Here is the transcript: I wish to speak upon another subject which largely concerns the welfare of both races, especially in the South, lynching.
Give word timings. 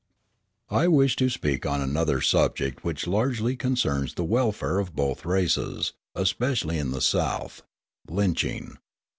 I 0.71 0.87
wish 0.87 1.15
to 1.17 1.29
speak 1.29 1.63
upon 1.63 1.79
another 1.79 2.21
subject 2.21 2.83
which 2.83 3.05
largely 3.05 3.55
concerns 3.55 4.15
the 4.15 4.23
welfare 4.23 4.79
of 4.79 4.95
both 4.95 5.27
races, 5.27 5.93
especially 6.15 6.79
in 6.79 6.89
the 6.89 7.01
South, 7.01 7.61
lynching. 8.09 8.79